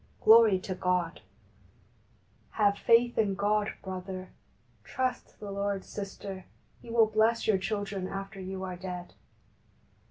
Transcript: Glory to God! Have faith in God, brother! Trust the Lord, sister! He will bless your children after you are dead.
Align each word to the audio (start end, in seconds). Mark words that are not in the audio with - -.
Glory 0.19 0.57
to 0.57 0.73
God! 0.73 1.21
Have 2.53 2.75
faith 2.79 3.19
in 3.19 3.35
God, 3.35 3.73
brother! 3.83 4.29
Trust 4.83 5.39
the 5.39 5.51
Lord, 5.51 5.85
sister! 5.85 6.45
He 6.81 6.89
will 6.89 7.05
bless 7.05 7.45
your 7.45 7.59
children 7.59 8.07
after 8.07 8.39
you 8.39 8.63
are 8.63 8.75
dead. 8.77 9.13